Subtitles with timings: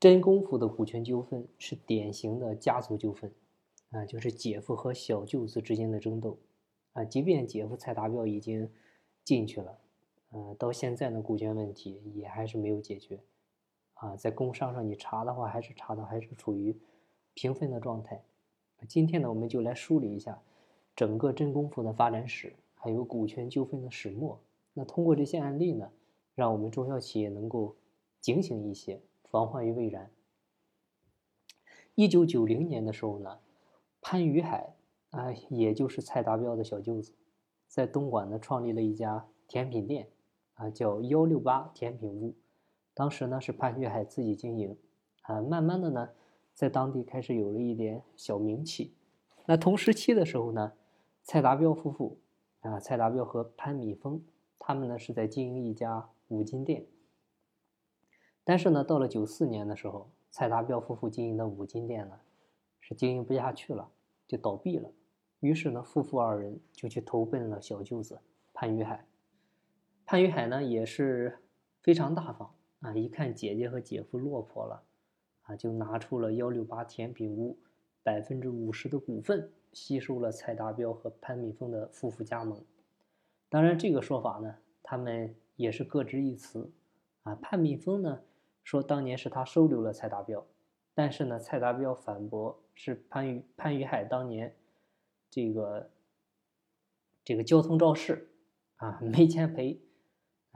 [0.00, 3.30] 真功夫的股权纠纷是典型的家族纠纷，
[3.90, 6.38] 啊，就是姐夫和小舅子之间的争斗，
[6.94, 8.66] 啊，即便姐夫蔡达标已经
[9.22, 9.78] 进去了，
[10.30, 13.20] 呃，到现在呢，股权问题也还是没有解决，
[13.92, 16.74] 啊，在工商上你查的话，还是查到还是处于
[17.34, 18.24] 平分的状态。
[18.88, 20.40] 今天呢，我们就来梳理一下
[20.96, 24.40] 整个真功夫的发展史，还有股权纠纷的始末。
[24.72, 25.92] 那通过这些案例呢，
[26.34, 27.76] 让我们中小企业能够
[28.22, 28.98] 警醒一些，
[29.30, 30.10] 防患于未然。
[31.94, 33.38] 一九九零年的时候呢，
[34.00, 34.74] 潘宇海
[35.10, 37.12] 啊，也就是蔡达标的小舅子，
[37.68, 40.08] 在东莞呢创立了一家甜品店，
[40.54, 42.34] 啊，叫幺六八甜品屋。
[42.92, 44.76] 当时呢是潘宇海自己经营，
[45.22, 46.08] 啊，慢慢的呢，
[46.54, 48.94] 在当地开始有了一点小名气。
[49.46, 50.72] 那同时期的时候呢，
[51.22, 52.18] 蔡达标夫妇
[52.60, 54.22] 啊，蔡达标和潘米峰。
[54.62, 56.86] 他们呢是在经营一家五金店，
[58.44, 62.18] 但是呢，到了九四年的时候，蔡达标夫妇经营的五金店呢
[62.80, 63.90] 是经营不下去了，
[64.26, 64.90] 就倒闭了。
[65.40, 68.20] 于是呢，夫妇二人就去投奔了小舅子
[68.52, 69.06] 潘宇海。
[70.04, 71.38] 潘宇海呢也是
[71.80, 74.82] 非常大方啊，一看姐姐和姐夫落魄了，
[75.42, 77.56] 啊，就拿出了幺六八甜品屋
[78.02, 82.60] 百分之五十的股份，吸收了蔡达标和潘敏峰的夫妇加盟。
[83.48, 86.70] 当然，这个说法呢，他们也是各执一词，
[87.22, 88.20] 啊，潘敏峰呢
[88.62, 90.46] 说当年是他收留了蔡达标，
[90.94, 94.54] 但是呢，蔡达标反驳是潘宇潘宇海当年
[95.28, 95.90] 这个
[97.24, 98.30] 这个交通肇事
[98.76, 99.80] 啊没钱赔，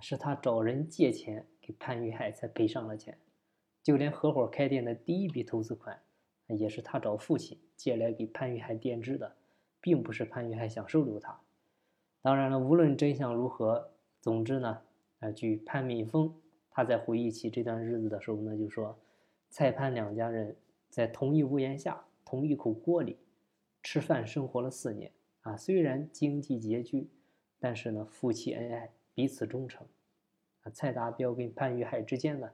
[0.00, 3.18] 是他找人借钱给潘宇海才赔上了钱，
[3.82, 6.02] 就连合伙开店的第一笔投资款
[6.46, 9.36] 也是他找父亲借来给潘宇海垫资的，
[9.80, 11.40] 并不是潘宇海想收留他。
[12.22, 14.82] 当然了，无论真相如何，总之呢，
[15.20, 16.34] 啊，据潘敏峰
[16.74, 18.98] 他在回忆起这段日子的时候呢，就说
[19.48, 20.54] 蔡潘两家人
[20.90, 23.16] 在同一屋檐下、同一口锅里
[23.82, 25.10] 吃饭生活了四年
[25.42, 27.08] 啊，虽然经济拮据，
[27.58, 29.86] 但是呢，夫妻恩爱，彼此忠诚
[30.64, 30.70] 啊。
[30.72, 32.50] 蔡达标跟潘玉海之间呢，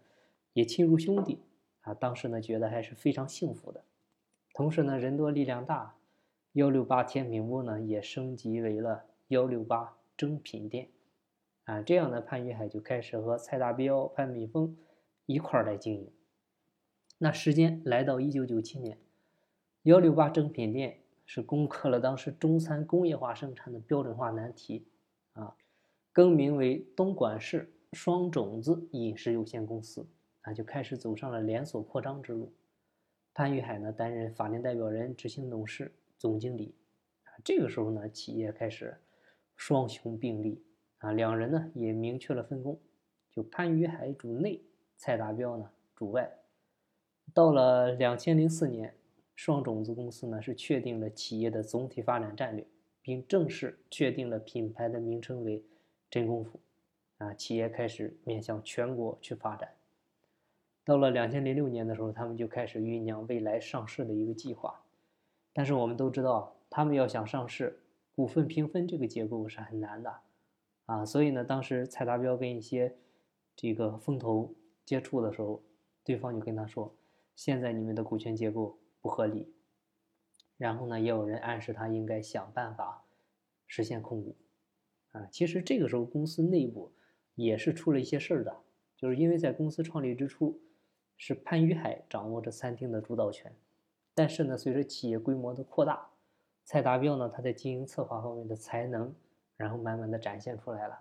[0.53, 1.41] 也亲如兄弟
[1.81, 3.83] 啊，当时呢，觉得还是非常幸福的。
[4.53, 5.97] 同时呢，人多力量大，
[6.53, 9.07] 幺六八甜品屋呢也升级为了。
[9.31, 10.89] 幺六八精品店，
[11.65, 14.77] 啊，这样呢，潘玉海就开始和蔡达标、潘美峰
[15.27, 16.13] 一块儿来经营。
[17.19, 18.99] 那时间来到一九九七年，
[19.83, 24.89] 幺六八正品店是攻克了当时中餐工业化生产的标准化难题，
[25.33, 25.55] 啊，
[26.13, 30.09] 更名为东莞市双种子饮食有限公司，
[30.41, 32.53] 啊，就开始走上了连锁扩张之路。
[33.33, 36.75] 潘玉海呢，担任法定代表人、执行董事、总经理。
[37.25, 38.97] 啊，这个时候呢，企业开始。
[39.57, 40.65] 双雄并立
[41.01, 42.79] 啊，两人呢也明确了分工，
[43.31, 44.63] 就潘于海主内，
[44.97, 46.31] 蔡达标呢主外。
[47.35, 48.95] 到了两千零四年，
[49.35, 52.67] 双种子公司呢是确定了企业的总体发展战略，
[53.03, 55.63] 并正式确定了品牌的名称为
[56.11, 56.59] 真功夫
[57.19, 59.69] 啊，企业开始面向全国去发展。
[60.85, 64.83] 到了两千零六年的时候，他们就开始酝酿未来上市的一个计划，
[65.53, 67.81] 但是我们都知道，他们要想上市。
[68.13, 70.15] 股份平分这个结构是很难的，
[70.91, 72.97] 啊，所以呢，当时蔡达标跟一些
[73.55, 74.53] 这个风投
[74.85, 75.63] 接触的时候，
[76.03, 76.93] 对方就跟他说，
[77.37, 79.55] 现在你们的股权结构不合理，
[80.57, 83.05] 然后呢，也有人暗示他应该想办法
[83.69, 84.35] 实现控股，
[85.13, 86.91] 啊，其实这个时候公司内部
[87.37, 88.57] 也是出了一些事儿的，
[88.97, 90.61] 就是因为在公司创立之初，
[91.17, 93.55] 是潘于海掌握着餐厅的主导权，
[94.13, 96.09] 但是呢，随着企业规模的扩大。
[96.65, 99.15] 蔡达标呢，他在经营策划方面的才能，
[99.61, 100.99] 然后慢慢的展现出来了，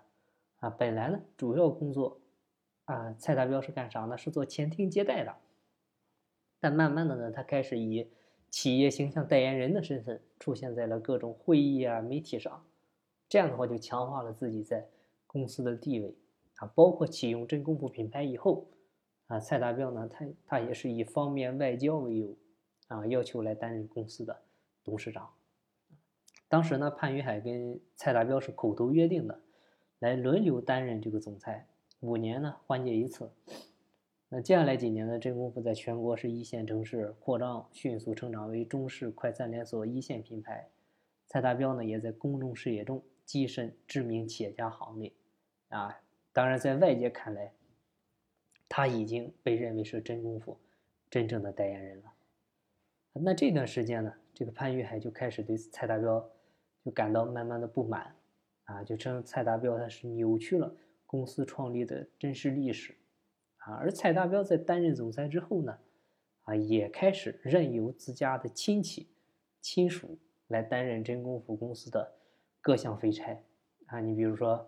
[0.58, 2.20] 啊，本来呢主要工作，
[2.84, 4.18] 啊，蔡达标是干啥呢？
[4.18, 5.34] 是做前厅接待的，
[6.60, 8.06] 但慢慢的呢，他开始以
[8.50, 12.62] 企业形象代言人的身份出现在了各种会议啊、媒体上，
[13.30, 14.86] 这样的话就强化了自己在
[15.26, 16.14] 公司的地位，
[16.56, 18.66] 啊，包括启用真功夫品牌以后，
[19.28, 22.36] 啊，蔡达标呢，他他也是以方便外交为由，
[22.88, 24.38] 啊，要求来担任公司的
[24.84, 25.30] 董事长。
[26.50, 29.40] 当时呢，潘宇海跟蔡达标是口头约定的，
[30.00, 31.68] 来轮流担任这个总裁，
[32.00, 33.30] 五年呢换届一次。
[34.28, 40.68] 那接下来几年呢，真功夫在全国是一线城市扩张，迅速成长为中式快餐连锁一线品牌。
[41.28, 45.12] 蔡达标呢，也在公众视野中跻身知名企业家行列。
[45.68, 46.00] 啊，
[46.32, 47.52] 当然在外界看来，
[48.68, 50.58] 他已经被认为是真功夫
[51.08, 52.12] 真正的代言人了。
[53.12, 56.28] 那这段时间呢，这个潘玉海就开始对蔡达标。
[56.84, 58.14] 就感到慢慢的不满，
[58.64, 60.74] 啊，就称蔡达标他是扭曲了
[61.06, 62.94] 公司创立的真实历史，
[63.58, 65.78] 啊，而蔡达标在担任总裁之后呢，
[66.42, 69.08] 啊，也开始任由自家的亲戚、
[69.60, 70.18] 亲属
[70.48, 72.12] 来担任真功夫公司的
[72.60, 73.38] 各项肥差，
[73.86, 74.66] 啊，你比如说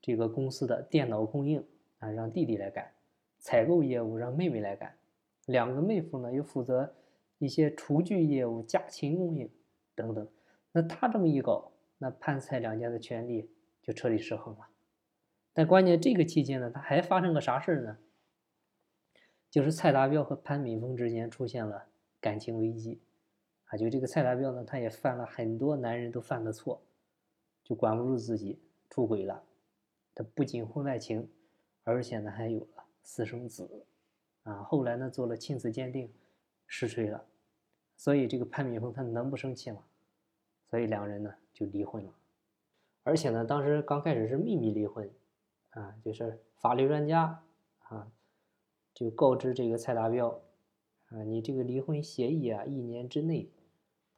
[0.00, 1.64] 这个公司的电脑供应
[1.98, 2.84] 啊，让弟弟来干；
[3.38, 4.96] 采购业务让妹妹来干，
[5.46, 6.92] 两个妹夫呢又负责
[7.38, 9.48] 一些厨具业务、家禽供应
[9.94, 10.26] 等等。
[10.72, 13.50] 那他这么一搞，那潘蔡两家的权力
[13.82, 14.68] 就彻底失衡了。
[15.52, 17.98] 但关键这个期间呢，他还发生个啥事呢？
[19.50, 21.88] 就是蔡达标和潘敏峰之间出现了
[22.20, 23.00] 感情危机，
[23.64, 26.80] 啊，就这个蔡达标呢，他也犯了很多男人都犯的错，
[27.64, 29.42] 就管不住自己出轨了，
[30.14, 31.28] 他不仅婚外情，
[31.82, 33.84] 而且呢还有了私生子，
[34.44, 36.12] 啊，后来呢做了亲子鉴定，
[36.68, 37.26] 实锤了，
[37.96, 39.82] 所以这个潘敏峰他能不生气吗？
[40.70, 42.12] 所以两人呢就离婚了，
[43.02, 45.10] 而且呢当时刚开始是秘密离婚。
[45.70, 47.44] 啊，就是法律专家
[47.82, 48.10] 啊，
[48.92, 50.40] 就告知这个蔡达标
[51.10, 53.48] 啊，你这个离婚协议啊，一年之内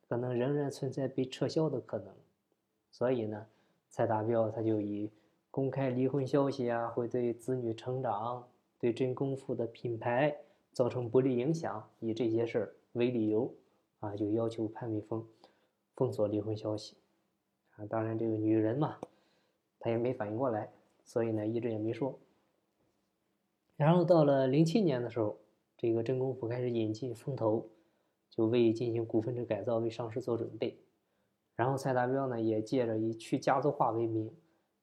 [0.08, 2.14] 可能仍然存在被撤销的可能。
[2.90, 3.46] 所以呢，
[3.90, 5.10] 蔡达标他就以
[5.50, 10.34] 公开离婚消息啊，会对子女成长、对真功夫的品牌
[10.72, 13.54] 造成不利影响，以这些事儿为理由
[14.00, 15.22] 啊，就要求潘美峰
[16.02, 16.96] 封锁离婚消息。
[17.76, 18.98] 啊，当然这个女人嘛，
[19.78, 20.72] 她也没反应过来。
[21.04, 22.18] 所以呢，一直也没说。
[23.76, 25.38] 然后到了零七年的时候，
[25.76, 27.68] 这个真功夫开始引进风投，
[28.30, 30.76] 就为进行股份制改造、为上市做准备。
[31.54, 34.34] 然后蔡达标呢，也借着以去家族化为名，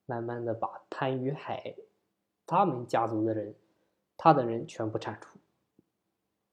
[0.06, 1.76] 慢慢的把潘于海
[2.46, 3.54] 他们家族的人，
[4.16, 5.38] 他的人全部铲除。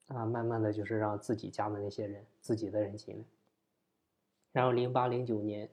[0.08, 3.24] 啊，慢慢的就是让自己家的那些人，自己的人进来。
[4.56, 5.68] 然后零八零九年，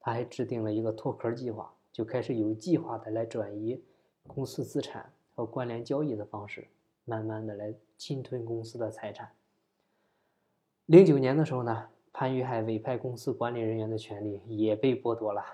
[0.00, 1.70] 他还制定了一个脱壳计划。
[1.92, 3.78] 就开始有计划的来转移
[4.26, 6.66] 公司资产和关联交易的方式，
[7.04, 9.30] 慢慢的来侵吞公司的财产。
[10.86, 15.44] 零九年的时候呢，潘玉海委派公司管理人员的权利也被剥夺了，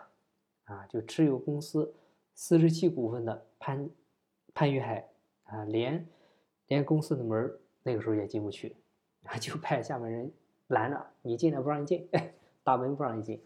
[0.66, 1.92] 啊，就持有公司
[2.32, 3.90] 四十七股份的潘
[4.54, 5.08] 潘玉海
[5.46, 6.06] 啊，连
[6.68, 7.52] 连公司的门
[7.82, 8.76] 那个时候也进不去，
[9.24, 10.30] 啊，就派下面人
[10.68, 12.08] 拦着你进来不让你进，
[12.68, 13.42] 大门不让进，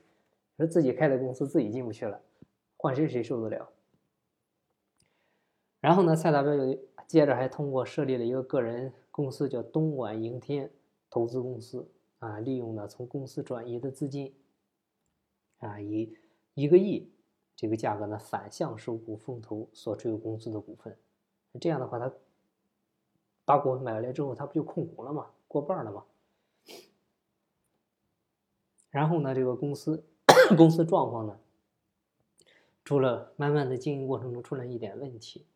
[0.56, 2.20] 说自己开的公司自己进不去了。
[2.76, 3.68] 换谁谁受得了？
[5.78, 6.76] 然后呢，蔡达标又
[7.06, 10.68] 接着还通过设立了一个个人公司，叫东莞盈天
[11.08, 11.88] 投资公司
[12.18, 14.34] 啊，利用呢从公司转移的资金
[15.60, 16.12] 啊，以
[16.54, 17.08] 一个亿
[17.54, 20.98] 这个价格呢反向收购风投所持有公司的股份。
[21.60, 22.12] 这样的话，他
[23.44, 25.30] 把股份买来之后，他不就控股了吗？
[25.46, 26.04] 过半了吗？
[28.92, 30.04] 然后呢，这个公司
[30.56, 31.36] 公司状况呢？
[32.84, 35.46] 出了慢慢的经营过程中出了一点问题，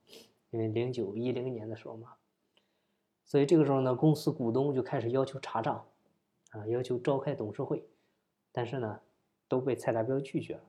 [0.50, 2.14] 因为零九一零年的时候嘛，
[3.24, 5.86] 所以这个时候呢，公司股东就开始要求查账，
[6.52, 7.84] 啊，要求召开董事会，
[8.52, 9.00] 但是呢，
[9.48, 10.62] 都被蔡达标拒绝了。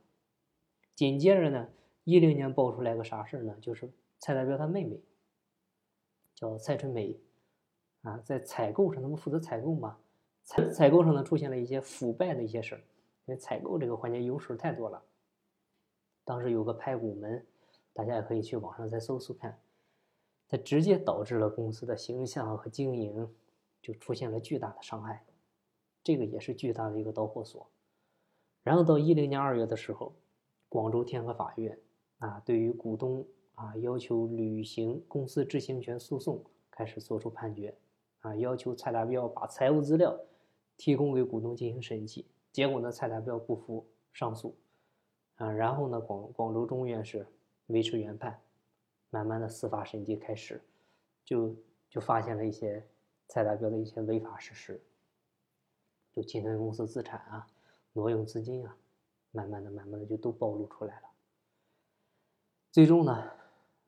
[0.96, 1.70] 紧接着呢，
[2.04, 3.56] 一零年爆出来个啥事呢？
[3.62, 5.00] 就是蔡达标他妹妹
[6.34, 7.20] 叫蔡春梅，
[8.02, 10.00] 啊，在采购上他们负责采购嘛，
[10.48, 12.78] 采采购上呢出现了一些腐败的一些事儿，
[13.26, 15.04] 因为采购这个环节油水太多了。
[16.24, 17.46] 当时有个拍股门，
[17.94, 19.60] 大家也可以去网上再搜搜看，
[20.48, 23.30] 它直接导致了公司的形象和经营
[23.82, 25.26] 就出现了巨大的伤害，
[26.02, 27.70] 这个也是巨大的一个导火索。
[28.64, 30.16] 然后到一零年二月的时候，
[30.70, 31.78] 广州天河法院
[32.20, 36.42] 啊，对于股东啊要求履行公司知情权诉讼
[36.72, 37.78] 开始作出判决，
[38.22, 40.18] 啊要求蔡达标把财务资料
[40.78, 44.56] 提供给股东进行审计，结果呢蔡达标不服上诉。
[45.36, 47.24] 啊，然后呢，广广州中院是
[47.68, 48.42] 维持原判，
[49.12, 50.60] 慢慢的司法审计开始，
[51.24, 51.56] 就
[51.92, 52.84] 就发现了一些
[53.28, 54.82] 蔡达标的一些违法事实，
[56.12, 57.48] 就侵吞公司资产啊，
[57.94, 58.76] 挪用资金啊，
[59.30, 61.10] 慢慢的、慢慢的就都暴露出来了。
[62.72, 63.32] 最终呢，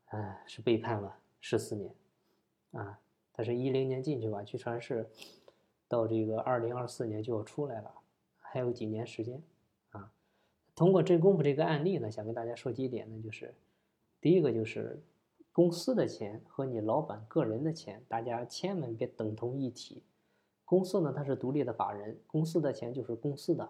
[0.09, 1.95] 哎，是被判了十四年，
[2.73, 2.99] 啊，
[3.33, 5.09] 他是一零年进去吧，据传是
[5.89, 7.91] 到这个二零二四年就要出来了，
[8.39, 9.41] 还有几年时间。
[9.89, 10.09] 啊
[10.75, 13.53] 通过真功夫这个案例呢，想跟大家说几点呢，就是
[14.21, 15.01] 第一个就是
[15.51, 20.03] 公司的钱和你老板个人的钱，大家千万别等同一体。
[20.63, 23.69] 公司呢，它是独立的法人，公司的钱就是公司的，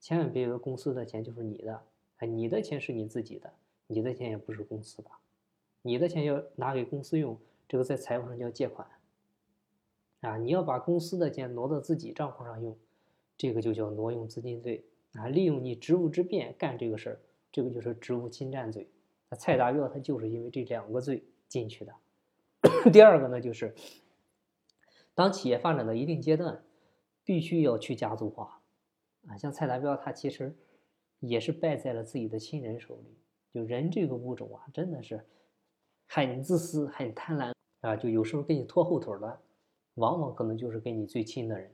[0.00, 1.82] 千万别以为公司的钱就是你的。
[2.16, 3.50] 哎，你的钱是你自己的，
[3.86, 5.10] 你的钱也不是公司的，
[5.80, 8.86] 你的钱要拿给公司用，这个在财务上叫借款。
[10.20, 12.76] 啊，你要把公司的钱挪到自己账户上用，
[13.36, 14.84] 这个就叫挪用资金罪。
[15.14, 18.88] 啊，利用你职务之便干这个事儿，这个就是职务侵占罪。
[19.28, 21.92] 那蔡达标他就是因为这两个罪进去的，
[22.92, 23.74] 第二个呢，就是
[25.14, 26.62] 当企业发展到一定阶段，
[27.24, 28.60] 必须要去家族化
[29.26, 29.36] 啊。
[29.36, 30.54] 像蔡达标，他其实
[31.18, 33.16] 也是败在了自己的亲人手里。
[33.52, 35.26] 就人这个物种啊，真的是
[36.06, 37.96] 很自私、很贪婪啊。
[37.96, 39.42] 就有时候给你拖后腿了，
[40.00, 41.70] 往往可能就是跟你最亲的人。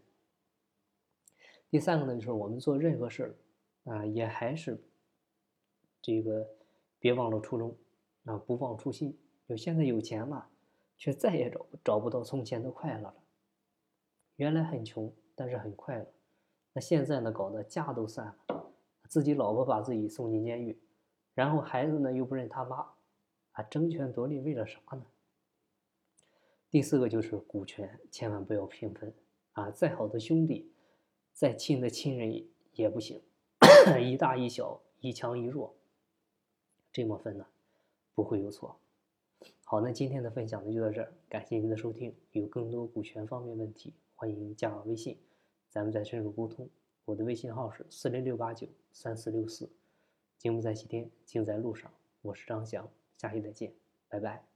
[1.70, 4.78] 第三个呢，就是我们做任何事儿啊，也还是
[6.02, 6.46] 这个
[6.98, 7.74] 别忘了初衷
[8.24, 9.18] 啊，不忘初心。
[9.48, 10.50] 就现在有钱了。
[10.98, 13.14] 却再也找找不到从前的快乐了。
[14.36, 16.06] 原来很穷，但是很快乐。
[16.72, 18.72] 那现在呢，搞得家都散了，
[19.06, 20.80] 自己老婆把自己送进监狱，
[21.34, 22.94] 然后孩子呢又不认他妈，
[23.52, 25.04] 啊，争权夺利为了啥呢？
[26.70, 29.12] 第四个就是股权，千万不要平分
[29.52, 29.70] 啊！
[29.70, 30.70] 再好的兄弟，
[31.32, 32.44] 再亲的亲人
[32.74, 33.22] 也不行，
[34.02, 35.74] 一大一小，一强一弱，
[36.92, 37.46] 这么分呢，
[38.14, 38.78] 不会有错。
[39.64, 42.14] 好，那今天的分享呢就到这儿，感谢您的收听。
[42.32, 45.18] 有更多股权方面问题，欢迎加我微信，
[45.70, 46.68] 咱们再深入沟通。
[47.04, 49.70] 我的微信号是四零六八九三四六四。
[50.36, 51.90] 节目在西天，静在路上。
[52.22, 53.72] 我是张翔，下期再见，
[54.08, 54.55] 拜拜。